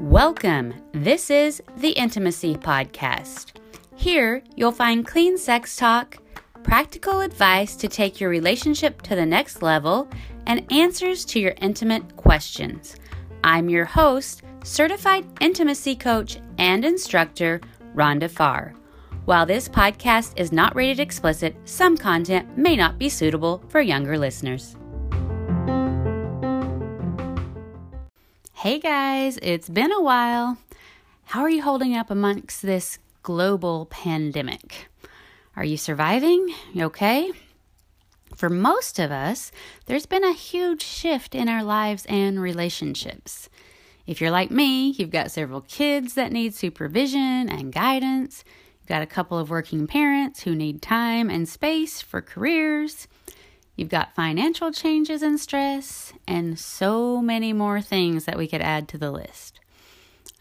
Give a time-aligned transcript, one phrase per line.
[0.00, 0.72] Welcome.
[0.92, 3.52] This is the Intimacy Podcast.
[3.94, 6.16] Here, you'll find clean sex talk,
[6.62, 10.08] practical advice to take your relationship to the next level,
[10.46, 12.96] and answers to your intimate questions.
[13.44, 17.60] I'm your host, certified intimacy coach and instructor,
[17.94, 18.74] Rhonda Farr.
[19.26, 24.16] While this podcast is not rated explicit, some content may not be suitable for younger
[24.16, 24.77] listeners.
[28.62, 30.58] Hey guys, it's been a while.
[31.26, 34.88] How are you holding up amongst this global pandemic?
[35.54, 36.52] Are you surviving?
[36.76, 37.30] Okay?
[38.34, 39.52] For most of us,
[39.86, 43.48] there's been a huge shift in our lives and relationships.
[44.08, 48.42] If you're like me, you've got several kids that need supervision and guidance.
[48.80, 53.06] You've got a couple of working parents who need time and space for careers.
[53.78, 58.88] You've got financial changes and stress, and so many more things that we could add
[58.88, 59.60] to the list.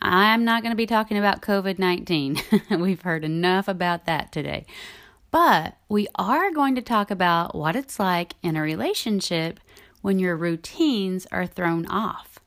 [0.02, 2.42] I'm not going to be talking about COVID 19.
[2.80, 4.66] We've heard enough about that today.
[5.30, 9.60] But we are going to talk about what it's like in a relationship
[10.02, 12.40] when your routines are thrown off,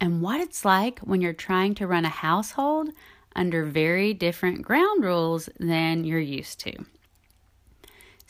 [0.00, 2.88] and what it's like when you're trying to run a household
[3.36, 6.84] under very different ground rules than you're used to.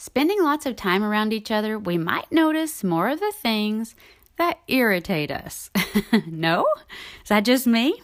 [0.07, 3.97] Spending lots of time around each other, we might notice more of the things
[4.37, 5.69] that irritate us.
[6.27, 6.65] no?
[7.25, 8.01] Is that just me?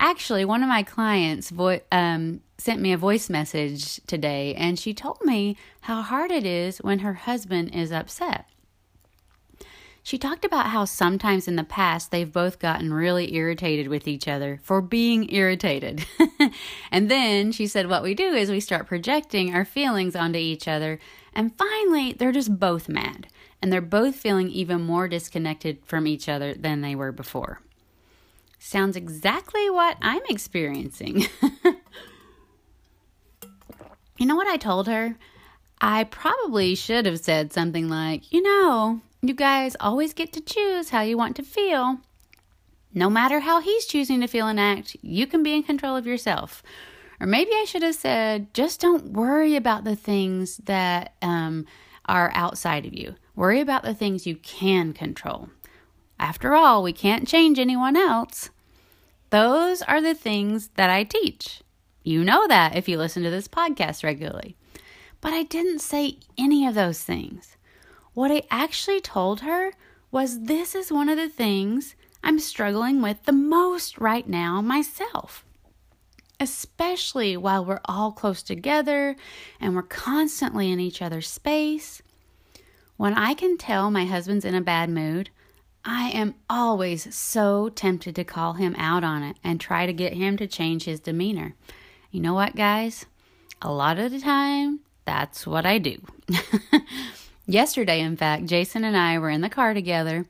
[0.00, 4.92] Actually, one of my clients vo- um, sent me a voice message today, and she
[4.92, 8.50] told me how hard it is when her husband is upset.
[10.06, 14.28] She talked about how sometimes in the past they've both gotten really irritated with each
[14.28, 16.06] other for being irritated.
[16.92, 20.68] and then she said, What we do is we start projecting our feelings onto each
[20.68, 21.00] other,
[21.34, 23.26] and finally they're just both mad,
[23.60, 27.60] and they're both feeling even more disconnected from each other than they were before.
[28.60, 31.26] Sounds exactly what I'm experiencing.
[34.16, 35.16] you know what I told her?
[35.80, 40.90] I probably should have said something like, You know, you guys always get to choose
[40.90, 41.98] how you want to feel.
[42.94, 46.06] No matter how he's choosing to feel and act, you can be in control of
[46.06, 46.62] yourself.
[47.20, 51.66] Or maybe I should have said, just don't worry about the things that um,
[52.06, 53.14] are outside of you.
[53.34, 55.48] Worry about the things you can control.
[56.18, 58.50] After all, we can't change anyone else.
[59.30, 61.62] Those are the things that I teach.
[62.02, 64.56] You know that if you listen to this podcast regularly.
[65.20, 67.55] But I didn't say any of those things.
[68.16, 69.74] What I actually told her
[70.10, 71.94] was this is one of the things
[72.24, 75.44] I'm struggling with the most right now myself.
[76.40, 79.16] Especially while we're all close together
[79.60, 82.00] and we're constantly in each other's space.
[82.96, 85.28] When I can tell my husband's in a bad mood,
[85.84, 90.14] I am always so tempted to call him out on it and try to get
[90.14, 91.54] him to change his demeanor.
[92.10, 93.04] You know what, guys?
[93.60, 95.98] A lot of the time, that's what I do.
[97.46, 100.26] Yesterday, in fact, Jason and I were in the car together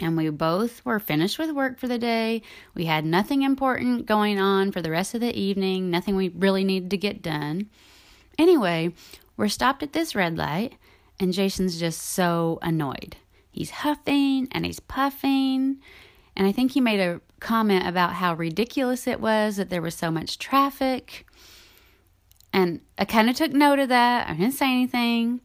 [0.00, 2.42] and we both were finished with work for the day.
[2.74, 6.64] We had nothing important going on for the rest of the evening, nothing we really
[6.64, 7.70] needed to get done.
[8.38, 8.92] Anyway,
[9.36, 10.74] we're stopped at this red light,
[11.20, 13.16] and Jason's just so annoyed.
[13.52, 15.78] He's huffing and he's puffing,
[16.36, 19.94] and I think he made a comment about how ridiculous it was that there was
[19.94, 21.24] so much traffic.
[22.52, 24.28] And I kind of took note of that.
[24.28, 25.40] I didn't say anything.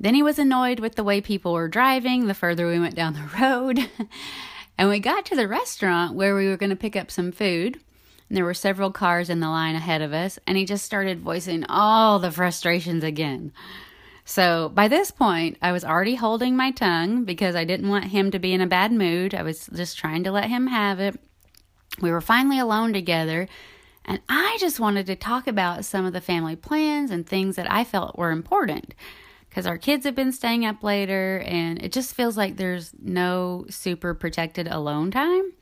[0.00, 3.12] Then he was annoyed with the way people were driving the further we went down
[3.12, 3.86] the road.
[4.78, 7.78] and we got to the restaurant where we were going to pick up some food.
[8.28, 11.20] And there were several cars in the line ahead of us, and he just started
[11.20, 13.52] voicing all the frustrations again.
[14.24, 18.30] So by this point, I was already holding my tongue because I didn't want him
[18.30, 19.34] to be in a bad mood.
[19.34, 21.20] I was just trying to let him have it.
[22.00, 23.48] We were finally alone together,
[24.04, 27.70] and I just wanted to talk about some of the family plans and things that
[27.70, 28.94] I felt were important
[29.50, 33.66] because our kids have been staying up later and it just feels like there's no
[33.68, 35.52] super protected alone time.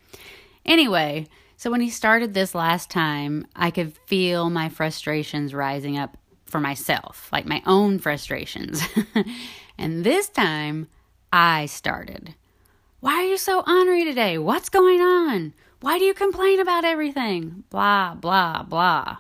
[0.65, 1.27] Anyway,
[1.57, 6.61] so when he started this last time, I could feel my frustrations rising up for
[6.61, 8.83] myself, like my own frustrations.
[9.79, 10.89] and this time,
[11.33, 12.35] I started.
[13.01, 14.39] Why are you so ornery today?
[14.39, 15.55] What's going on?
[15.81, 17.65] Why do you complain about everything?
[17.71, 19.19] Blah, blah, blah.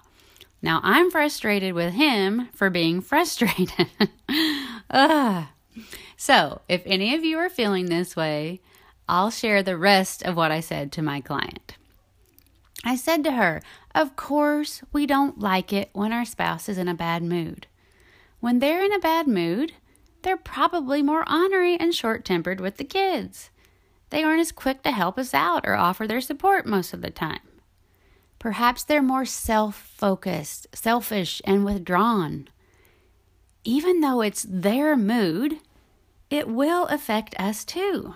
[0.61, 3.89] Now I'm frustrated with him for being frustrated.
[4.91, 5.47] Ugh.
[6.17, 8.61] So, if any of you are feeling this way,
[9.09, 11.77] I'll share the rest of what I said to my client.
[12.85, 13.63] I said to her,
[13.95, 17.67] Of course, we don't like it when our spouse is in a bad mood.
[18.41, 19.73] When they're in a bad mood,
[20.23, 23.51] they're probably more ornery and short tempered with the kids.
[24.11, 27.11] They aren't as quick to help us out or offer their support most of the
[27.11, 27.41] time.
[28.39, 32.49] Perhaps they're more self focused, selfish, and withdrawn.
[33.65, 35.59] Even though it's their mood,
[36.31, 38.15] it will affect us too.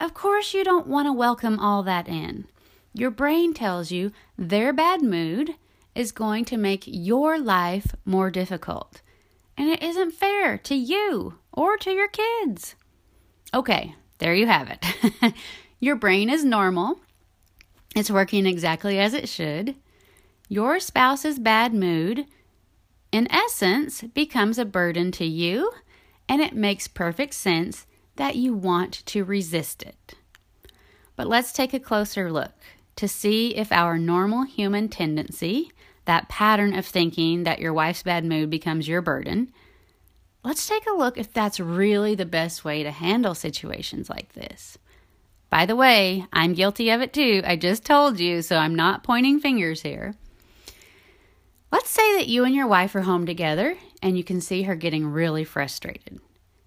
[0.00, 2.46] Of course, you don't want to welcome all that in.
[2.94, 5.54] Your brain tells you their bad mood
[5.94, 9.02] is going to make your life more difficult.
[9.56, 12.76] And it isn't fair to you or to your kids.
[13.52, 15.34] Okay, there you have it.
[15.80, 17.00] your brain is normal,
[17.94, 19.74] it's working exactly as it should.
[20.48, 22.26] Your spouse's bad mood,
[23.12, 25.72] in essence, becomes a burden to you,
[26.28, 27.86] and it makes perfect sense
[28.16, 30.14] that you want to resist it.
[31.16, 32.52] But let's take a closer look
[32.96, 35.70] to see if our normal human tendency
[36.08, 39.52] that pattern of thinking that your wife's bad mood becomes your burden,
[40.42, 44.78] let's take a look if that's really the best way to handle situations like this.
[45.50, 47.42] By the way, I'm guilty of it too.
[47.44, 50.14] I just told you, so I'm not pointing fingers here.
[51.70, 54.74] Let's say that you and your wife are home together and you can see her
[54.74, 56.20] getting really frustrated.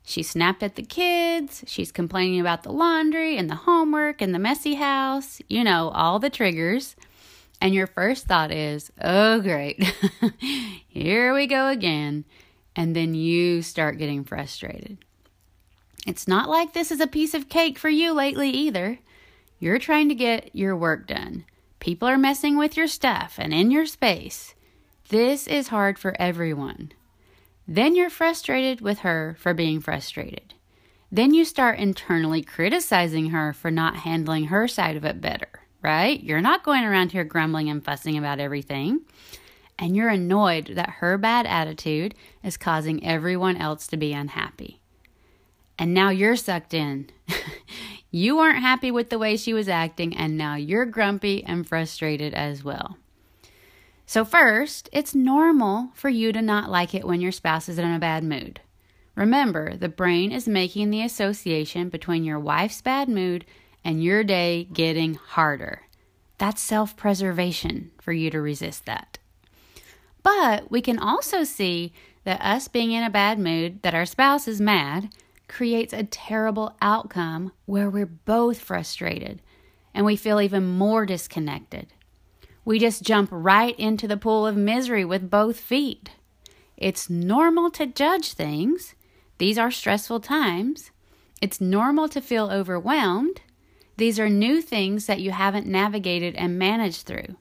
[0.03, 4.39] She snapped at the kids, she's complaining about the laundry and the homework and the
[4.39, 6.95] messy house, you know, all the triggers
[7.61, 9.83] and your first thought is, oh, great,
[10.87, 12.25] here we go again.
[12.75, 14.97] And then you start getting frustrated.
[16.05, 18.99] It's not like this is a piece of cake for you lately either.
[19.59, 21.45] You're trying to get your work done.
[21.79, 24.55] People are messing with your stuff and in your space.
[25.09, 26.91] This is hard for everyone.
[27.67, 30.53] Then you're frustrated with her for being frustrated.
[31.11, 36.21] Then you start internally criticizing her for not handling her side of it better right?
[36.23, 39.01] You're not going around here grumbling and fussing about everything.
[39.79, 42.13] And you're annoyed that her bad attitude
[42.43, 44.80] is causing everyone else to be unhappy.
[45.77, 47.09] And now you're sucked in.
[48.11, 52.33] you weren't happy with the way she was acting, and now you're grumpy and frustrated
[52.33, 52.97] as well.
[54.05, 57.89] So, first, it's normal for you to not like it when your spouse is in
[57.89, 58.59] a bad mood.
[59.15, 63.45] Remember, the brain is making the association between your wife's bad mood
[63.83, 65.83] and your day getting harder.
[66.37, 69.17] That's self preservation for you to resist that.
[70.23, 74.47] But we can also see that us being in a bad mood, that our spouse
[74.47, 75.13] is mad,
[75.51, 79.41] creates a terrible outcome where we're both frustrated
[79.93, 81.93] and we feel even more disconnected.
[82.63, 86.11] We just jump right into the pool of misery with both feet.
[86.77, 88.95] It's normal to judge things.
[89.39, 90.91] These are stressful times.
[91.41, 93.41] It's normal to feel overwhelmed.
[93.97, 97.35] These are new things that you haven't navigated and managed through.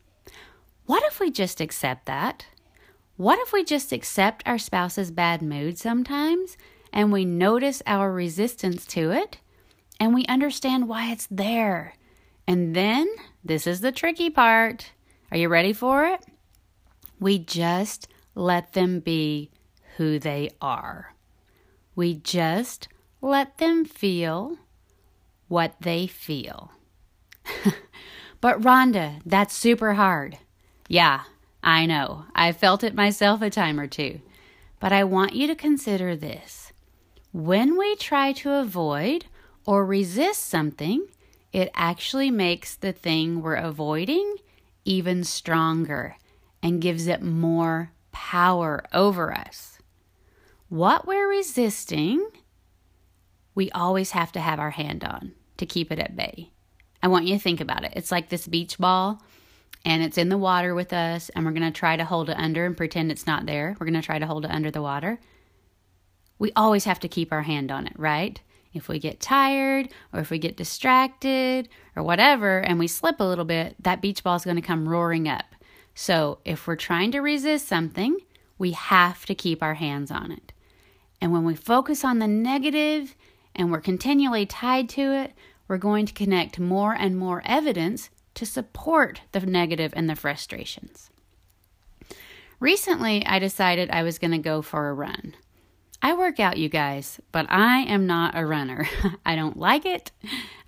[0.86, 2.46] What if we just accept that?
[3.16, 6.56] What if we just accept our spouse's bad mood sometimes
[6.92, 9.38] and we notice our resistance to it
[9.98, 11.94] and we understand why it's there?
[12.46, 13.08] And then,
[13.44, 14.92] this is the tricky part.
[15.30, 16.24] Are you ready for it?
[17.20, 19.50] We just let them be
[19.96, 21.14] who they are.
[21.94, 22.88] We just
[23.20, 24.56] let them feel
[25.48, 26.72] what they feel.
[28.40, 30.38] but Rhonda, that's super hard.
[30.88, 31.22] Yeah,
[31.62, 32.24] I know.
[32.34, 34.20] I've felt it myself a time or two.
[34.80, 36.69] But I want you to consider this.
[37.32, 39.26] When we try to avoid
[39.64, 41.06] or resist something,
[41.52, 44.36] it actually makes the thing we're avoiding
[44.84, 46.16] even stronger
[46.62, 49.78] and gives it more power over us.
[50.68, 52.28] What we're resisting,
[53.54, 56.50] we always have to have our hand on to keep it at bay.
[57.02, 57.92] I want you to think about it.
[57.94, 59.22] It's like this beach ball
[59.84, 62.36] and it's in the water with us and we're going to try to hold it
[62.36, 63.76] under and pretend it's not there.
[63.78, 65.20] We're going to try to hold it under the water.
[66.40, 68.40] We always have to keep our hand on it, right?
[68.72, 73.24] If we get tired or if we get distracted or whatever and we slip a
[73.24, 75.54] little bit, that beach ball is going to come roaring up.
[75.94, 78.16] So, if we're trying to resist something,
[78.56, 80.52] we have to keep our hands on it.
[81.20, 83.14] And when we focus on the negative
[83.54, 85.34] and we're continually tied to it,
[85.68, 91.10] we're going to connect more and more evidence to support the negative and the frustrations.
[92.60, 95.34] Recently, I decided I was going to go for a run.
[96.02, 98.88] I work out, you guys, but I am not a runner.
[99.26, 100.10] I don't like it.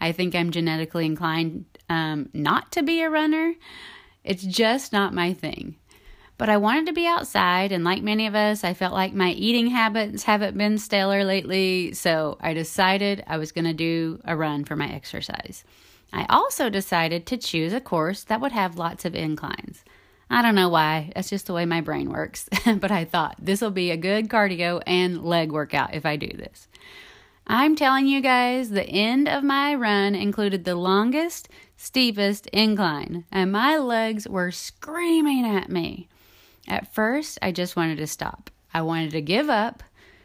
[0.00, 3.54] I think I'm genetically inclined um, not to be a runner.
[4.24, 5.76] It's just not my thing.
[6.38, 9.30] But I wanted to be outside, and like many of us, I felt like my
[9.30, 14.36] eating habits haven't been stellar lately, so I decided I was going to do a
[14.36, 15.64] run for my exercise.
[16.12, 19.84] I also decided to choose a course that would have lots of inclines.
[20.32, 21.12] I don't know why.
[21.14, 22.48] That's just the way my brain works.
[22.64, 26.28] but I thought this will be a good cardio and leg workout if I do
[26.28, 26.68] this.
[27.46, 33.52] I'm telling you guys, the end of my run included the longest, steepest incline, and
[33.52, 36.08] my legs were screaming at me.
[36.66, 38.48] At first, I just wanted to stop.
[38.72, 39.82] I wanted to give up.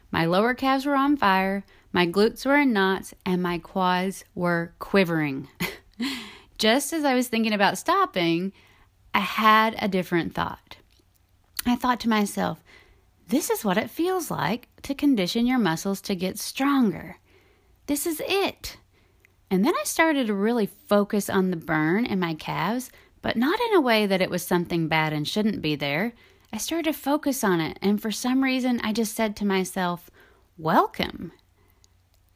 [0.10, 4.74] My lower calves were on fire, my glutes were in knots, and my quads were
[4.80, 5.50] quivering.
[6.58, 8.54] just as I was thinking about stopping,
[9.18, 10.78] I had a different thought.
[11.66, 12.64] I thought to myself,
[13.30, 17.18] this is what it feels like to condition your muscles to get stronger.
[17.88, 18.78] This is it.
[19.50, 22.92] And then I started to really focus on the burn in my calves,
[23.24, 26.14] but not in a way that it was something bad and shouldn't be there.
[26.54, 30.12] I started to focus on it, and for some reason, I just said to myself,
[30.60, 31.32] Welcome.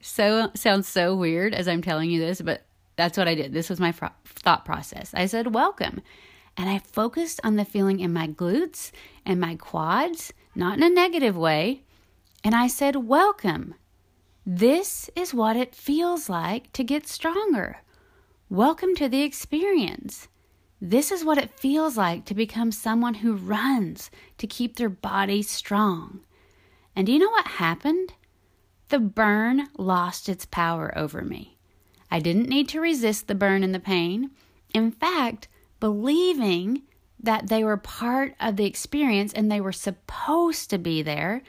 [0.01, 2.63] So sounds so weird as I'm telling you this, but
[2.95, 3.53] that's what I did.
[3.53, 5.11] This was my thought process.
[5.13, 6.01] I said, Welcome.
[6.57, 8.91] And I focused on the feeling in my glutes
[9.25, 11.83] and my quads, not in a negative way.
[12.43, 13.75] And I said, Welcome.
[14.45, 17.81] This is what it feels like to get stronger.
[18.49, 20.27] Welcome to the experience.
[20.81, 25.43] This is what it feels like to become someone who runs to keep their body
[25.43, 26.21] strong.
[26.95, 28.13] And do you know what happened?
[28.89, 31.57] The burn lost its power over me.
[32.09, 34.31] I didn't need to resist the burn and the pain.
[34.73, 35.47] In fact,
[35.81, 36.83] believing
[37.19, 41.41] that they were part of the experience and they were supposed to be there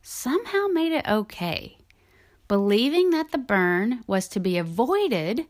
[0.00, 1.76] somehow made it okay.
[2.48, 5.46] Believing that the burn was to be avoided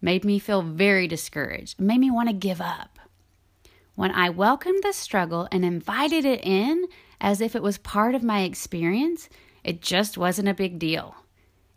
[0.00, 2.98] made me feel very discouraged, it made me want to give up.
[3.94, 6.86] When I welcomed the struggle and invited it in
[7.20, 9.28] as if it was part of my experience,
[9.62, 11.14] it just wasn't a big deal.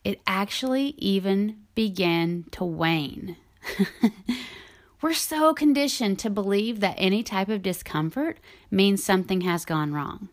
[0.06, 3.36] It actually even began to wane.
[5.04, 8.38] We're so conditioned to believe that any type of discomfort
[8.72, 10.30] means something has gone wrong.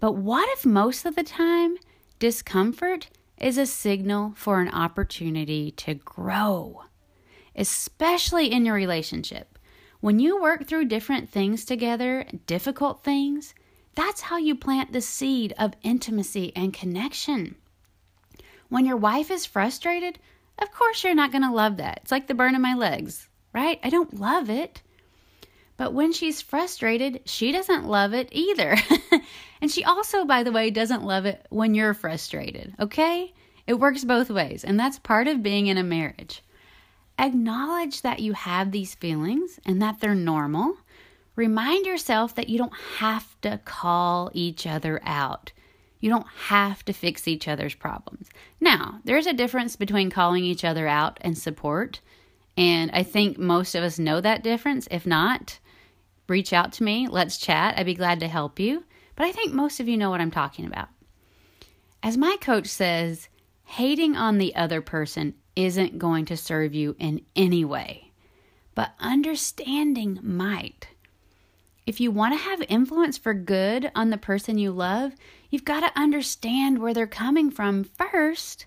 [0.00, 1.76] But what if most of the time
[2.18, 6.84] discomfort is a signal for an opportunity to grow?
[7.54, 9.58] Especially in your relationship.
[10.00, 13.52] When you work through different things together, difficult things,
[13.94, 17.56] that's how you plant the seed of intimacy and connection.
[18.70, 20.18] When your wife is frustrated,
[20.56, 22.00] of course you're not going to love that.
[22.02, 23.78] It's like the burn in my legs right?
[23.82, 24.82] I don't love it.
[25.76, 28.76] But when she's frustrated, she doesn't love it either.
[29.60, 33.32] and she also, by the way, doesn't love it when you're frustrated, okay?
[33.66, 36.42] It works both ways, and that's part of being in a marriage.
[37.18, 40.76] Acknowledge that you have these feelings and that they're normal.
[41.36, 45.52] Remind yourself that you don't have to call each other out.
[46.00, 48.28] You don't have to fix each other's problems.
[48.60, 52.00] Now, there's a difference between calling each other out and support.
[52.56, 54.86] And I think most of us know that difference.
[54.90, 55.58] If not,
[56.28, 57.08] reach out to me.
[57.08, 57.74] Let's chat.
[57.76, 58.84] I'd be glad to help you.
[59.16, 60.88] But I think most of you know what I'm talking about.
[62.02, 63.28] As my coach says,
[63.64, 68.12] hating on the other person isn't going to serve you in any way,
[68.74, 70.88] but understanding might.
[71.86, 75.12] If you want to have influence for good on the person you love,
[75.50, 78.66] you've got to understand where they're coming from first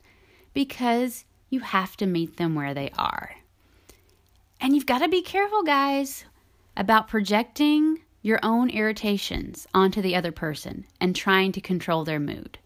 [0.53, 3.35] because you have to meet them where they are.
[4.65, 6.25] And you've got to be careful, guys,
[6.75, 12.57] about projecting your own irritations onto the other person and trying to control their mood.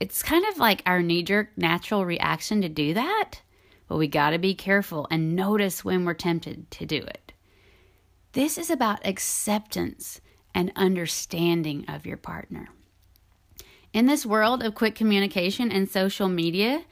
[0.00, 3.34] It's kind of like our knee jerk natural reaction to do that,
[3.86, 7.32] but we got to be careful and notice when we're tempted to do it.
[8.32, 10.20] This is about acceptance
[10.52, 12.68] and understanding of your partner.
[13.92, 16.82] In this world of quick communication and social media,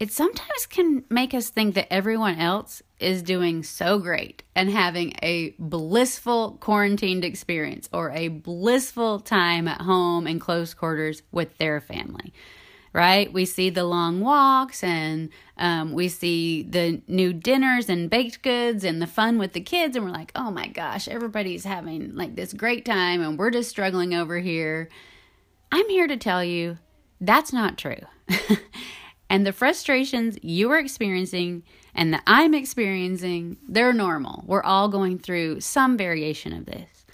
[0.00, 5.14] it sometimes can make us think that everyone else is doing so great and having
[5.22, 11.80] a blissful quarantined experience or a blissful time at home in close quarters with their
[11.80, 12.32] family.
[12.92, 13.30] Right?
[13.30, 18.84] We see the long walks and um, we see the new dinners and baked goods
[18.84, 22.36] and the fun with the kids, and we're like, oh my gosh, everybody's having like
[22.36, 24.88] this great time and we're just struggling over here.
[25.70, 26.78] I'm here to tell you
[27.20, 28.00] that's not true.
[29.28, 31.64] And the frustrations you are experiencing
[31.94, 34.44] and that I'm experiencing, they're normal.
[34.46, 37.06] We're all going through some variation of this.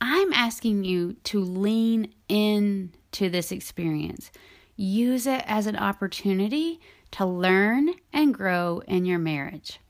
[0.00, 4.30] I'm asking you to lean in to this experience.
[4.76, 6.80] Use it as an opportunity
[7.12, 9.80] to learn and grow in your marriage.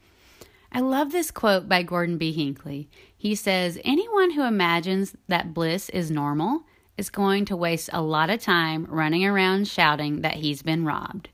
[0.71, 2.33] I love this quote by Gordon B.
[2.33, 2.89] Hinckley.
[3.17, 6.65] He says, Anyone who imagines that bliss is normal
[6.97, 11.29] is going to waste a lot of time running around shouting that he's been robbed.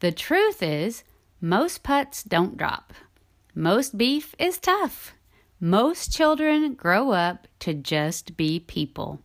[0.00, 1.04] The truth is,
[1.40, 2.92] most putts don't drop.
[3.54, 5.14] Most beef is tough.
[5.58, 9.22] Most children grow up to just be people.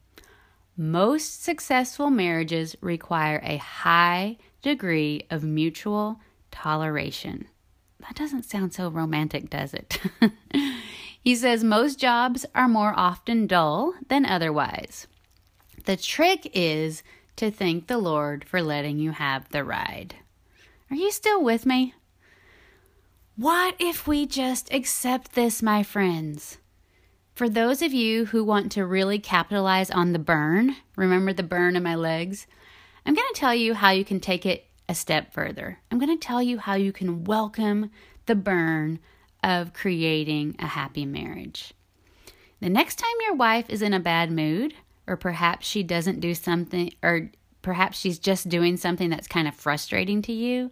[0.77, 7.47] Most successful marriages require a high degree of mutual toleration.
[7.99, 9.99] That doesn't sound so romantic, does it?
[11.21, 15.07] he says most jobs are more often dull than otherwise.
[15.85, 17.03] The trick is
[17.35, 20.15] to thank the Lord for letting you have the ride.
[20.91, 21.93] Are you still with me?
[23.37, 26.57] What if we just accept this, my friends?
[27.33, 31.77] For those of you who want to really capitalize on the burn, remember the burn
[31.77, 32.45] in my legs?
[33.05, 35.79] I'm going to tell you how you can take it a step further.
[35.89, 37.89] I'm going to tell you how you can welcome
[38.25, 38.99] the burn
[39.41, 41.73] of creating a happy marriage.
[42.59, 44.73] The next time your wife is in a bad mood,
[45.07, 47.31] or perhaps she doesn't do something, or
[47.61, 50.71] perhaps she's just doing something that's kind of frustrating to you,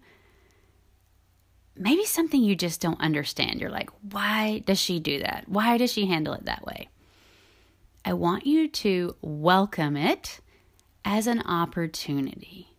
[1.76, 3.62] maybe something you just don't understand.
[3.62, 5.46] You're like, why does she do that?
[5.48, 6.90] Why does she handle it that way?
[8.04, 10.40] I want you to welcome it
[11.06, 12.76] as an opportunity.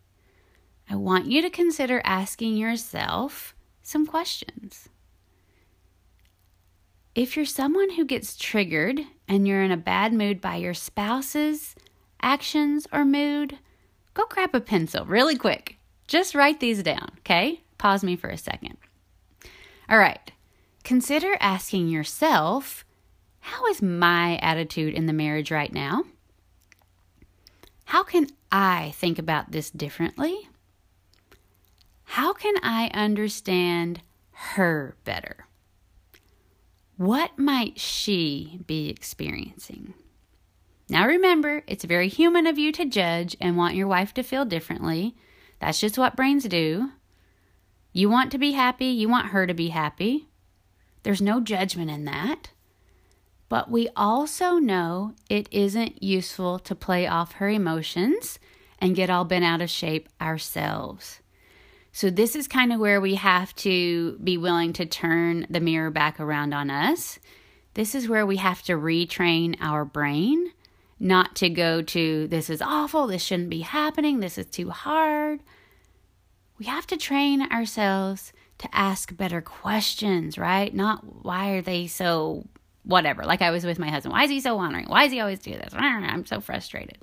[0.89, 4.89] I want you to consider asking yourself some questions.
[7.13, 11.75] If you're someone who gets triggered and you're in a bad mood by your spouse's
[12.21, 13.57] actions or mood,
[14.13, 15.77] go grab a pencil really quick.
[16.07, 17.61] Just write these down, okay?
[17.77, 18.77] Pause me for a second.
[19.89, 20.31] All right.
[20.83, 22.85] Consider asking yourself
[23.39, 26.03] how is my attitude in the marriage right now?
[27.85, 30.47] How can I think about this differently?
[32.03, 34.01] How can I understand
[34.31, 35.47] her better?
[36.97, 39.93] What might she be experiencing?
[40.91, 44.43] Now remember, it's very human of you to judge and want your wife to feel
[44.43, 45.15] differently.
[45.61, 46.89] That's just what brains do.
[47.93, 50.27] You want to be happy, you want her to be happy.
[51.03, 52.49] There's no judgment in that.
[53.47, 58.37] But we also know it isn't useful to play off her emotions
[58.77, 61.21] and get all bent out of shape ourselves.
[61.93, 65.89] So, this is kind of where we have to be willing to turn the mirror
[65.89, 67.17] back around on us.
[67.75, 70.51] This is where we have to retrain our brain
[71.01, 75.41] not to go to this is awful, this shouldn't be happening, this is too hard
[76.61, 80.71] we have to train ourselves to ask better questions, right?
[80.71, 82.45] Not why are they so
[82.83, 83.23] whatever.
[83.23, 84.13] Like I was with my husband.
[84.13, 84.85] Why is he so honoring?
[84.85, 85.73] Why does he always do this?
[85.75, 86.99] I'm so frustrated.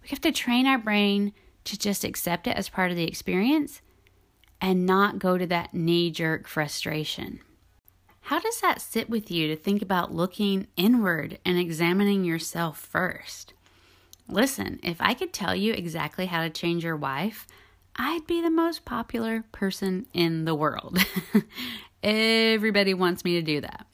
[0.00, 1.32] We have to train our brain
[1.64, 3.82] to just accept it as part of the experience
[4.60, 7.40] and not go to that knee jerk frustration.
[8.28, 13.52] How does that sit with you to think about looking inward and examining yourself first?
[14.26, 17.46] Listen, if I could tell you exactly how to change your wife,
[17.96, 20.98] I'd be the most popular person in the world.
[22.02, 23.86] Everybody wants me to do that.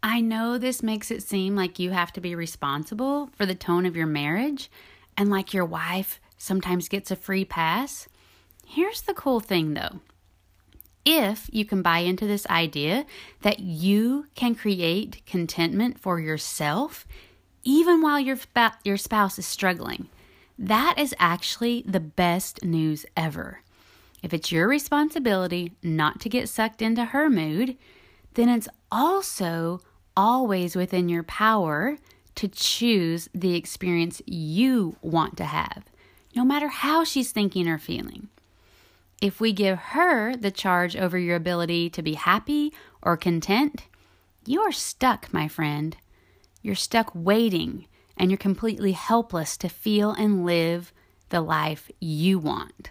[0.00, 3.84] I know this makes it seem like you have to be responsible for the tone
[3.84, 4.70] of your marriage
[5.16, 8.06] and like your wife sometimes gets a free pass.
[8.64, 9.98] Here's the cool thing though.
[11.04, 13.04] If you can buy into this idea
[13.42, 17.06] that you can create contentment for yourself,
[17.62, 18.38] even while your,
[18.84, 20.08] your spouse is struggling,
[20.58, 23.60] that is actually the best news ever.
[24.22, 27.76] If it's your responsibility not to get sucked into her mood,
[28.34, 29.80] then it's also
[30.16, 31.98] always within your power
[32.36, 35.84] to choose the experience you want to have,
[36.34, 38.28] no matter how she's thinking or feeling.
[39.24, 43.84] If we give her the charge over your ability to be happy or content,
[44.44, 45.96] you are stuck, my friend.
[46.60, 47.86] You're stuck waiting
[48.18, 50.92] and you're completely helpless to feel and live
[51.30, 52.90] the life you want.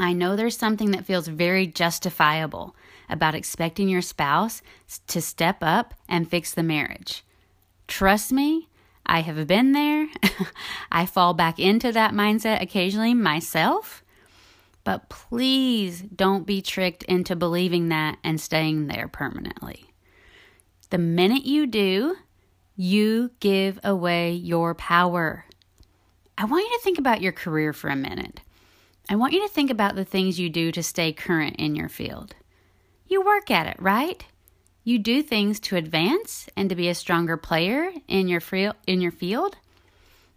[0.00, 2.74] I know there's something that feels very justifiable
[3.08, 4.62] about expecting your spouse
[5.06, 7.22] to step up and fix the marriage.
[7.86, 8.68] Trust me,
[9.06, 10.08] I have been there.
[10.90, 14.03] I fall back into that mindset occasionally myself.
[14.84, 19.86] But please don't be tricked into believing that and staying there permanently.
[20.90, 22.16] The minute you do,
[22.76, 25.46] you give away your power.
[26.36, 28.40] I want you to think about your career for a minute.
[29.08, 31.88] I want you to think about the things you do to stay current in your
[31.88, 32.34] field.
[33.06, 34.24] You work at it, right?
[34.82, 38.42] You do things to advance and to be a stronger player in your
[38.86, 39.56] in your field.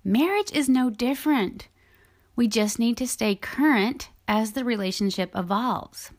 [0.04, 1.68] Marriage is no different.
[2.36, 6.12] We just need to stay current as the relationship evolves.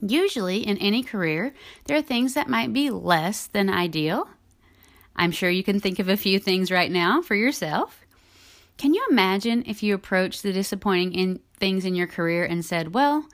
[0.00, 4.28] Usually, in any career, there are things that might be less than ideal
[5.16, 8.04] I'm sure you can think of a few things right now for yourself.
[8.78, 12.94] Can you imagine if you approached the disappointing in things in your career and said,
[12.94, 13.26] Well,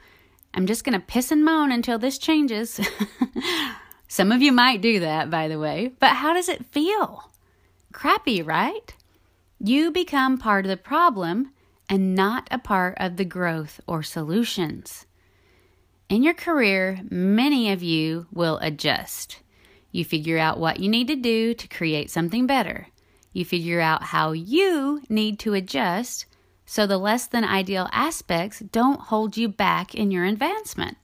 [0.53, 2.81] I'm just going to piss and moan until this changes?
[4.09, 7.31] Some of you might do that, by the way, but how does it feel?
[7.93, 8.95] Crappy, right?
[9.61, 11.53] You become part of the problem
[11.89, 15.07] and not a part of the growth or solutions.
[16.09, 19.41] In your career, many of you will adjust.
[19.91, 22.89] You figure out what you need to do to create something better.
[23.33, 26.27] You figure out how you need to adjust
[26.65, 30.99] so the less than ideal aspects don't hold you back in your advancement.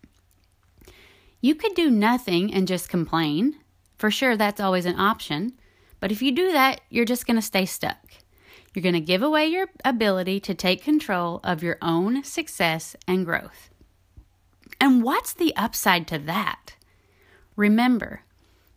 [1.40, 3.57] You could do nothing and just complain.
[3.97, 5.53] For sure, that's always an option.
[6.01, 7.99] But if you do that, you're just going to stay stuck.
[8.75, 13.25] You're going to give away your ability to take control of your own success and
[13.25, 13.71] growth.
[14.81, 16.75] And what's the upside to that?
[17.55, 18.23] Remember,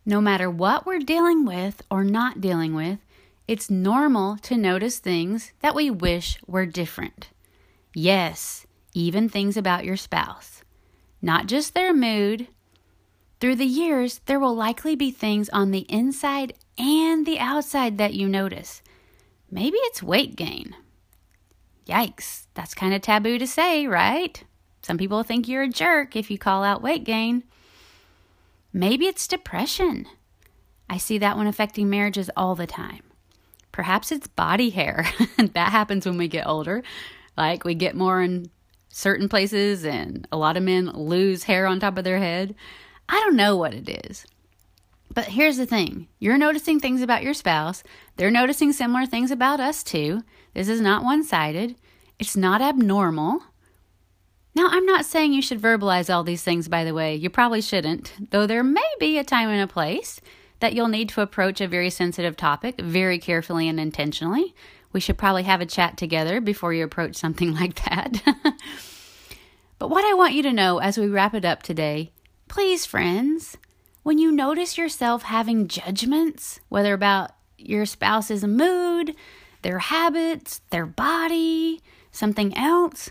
[0.06, 3.00] no matter what we're dealing with or not dealing with,
[3.48, 7.30] it's normal to notice things that we wish were different.
[7.92, 10.62] Yes, even things about your spouse,
[11.20, 12.46] not just their mood.
[13.40, 18.14] Through the years, there will likely be things on the inside and the outside that
[18.14, 18.82] you notice.
[19.50, 20.74] Maybe it's weight gain.
[21.86, 24.42] Yikes, that's kind of taboo to say, right?
[24.82, 27.44] Some people think you're a jerk if you call out weight gain.
[28.72, 30.06] Maybe it's depression.
[30.90, 33.02] I see that one affecting marriages all the time.
[33.72, 35.06] Perhaps it's body hair.
[35.38, 36.82] that happens when we get older.
[37.36, 38.50] Like we get more in
[38.88, 42.54] certain places, and a lot of men lose hair on top of their head.
[43.08, 44.26] I don't know what it is.
[45.12, 47.82] But here's the thing you're noticing things about your spouse,
[48.16, 50.22] they're noticing similar things about us too.
[50.54, 51.76] This is not one sided,
[52.18, 53.42] it's not abnormal.
[54.54, 57.14] Now, I'm not saying you should verbalize all these things, by the way.
[57.14, 60.20] You probably shouldn't, though there may be a time and a place
[60.58, 64.56] that you'll need to approach a very sensitive topic very carefully and intentionally.
[64.92, 68.20] We should probably have a chat together before you approach something like that.
[69.78, 72.10] but what I want you to know as we wrap it up today
[72.48, 73.58] please, friends,
[74.02, 79.14] when you notice yourself having judgments, whether about your spouse's mood,
[79.62, 81.80] their habits, their body,
[82.12, 83.10] something else,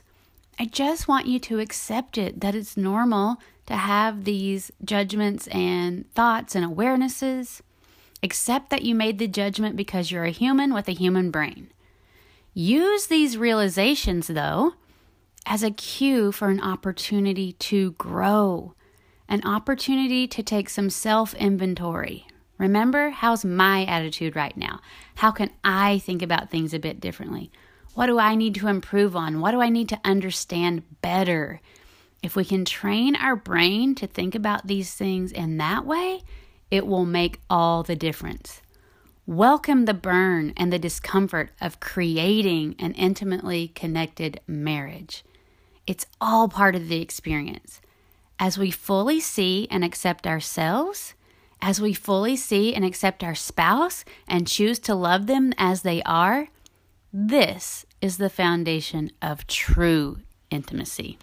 [0.60, 6.12] I just want you to accept it that it's normal to have these judgments and
[6.14, 7.62] thoughts and awarenesses.
[8.24, 11.72] Accept that you made the judgment because you're a human with a human brain.
[12.54, 14.74] Use these realizations, though,
[15.46, 18.74] as a cue for an opportunity to grow,
[19.28, 22.28] an opportunity to take some self inventory.
[22.58, 24.80] Remember, how's my attitude right now?
[25.16, 27.52] How can I think about things a bit differently?
[27.94, 29.42] What do I need to improve on?
[29.42, 31.62] What do I need to understand better?
[32.24, 36.24] If we can train our brain to think about these things in that way,
[36.72, 38.62] it will make all the difference.
[39.26, 45.24] Welcome the burn and the discomfort of creating an intimately connected marriage.
[45.86, 47.82] It's all part of the experience.
[48.40, 51.16] As we fully see and accept ourselves,
[51.60, 56.04] as we fully see and accept our spouse and choose to love them as they
[56.04, 56.50] are,
[57.12, 60.20] this is the foundation of true
[60.52, 61.18] intimacy.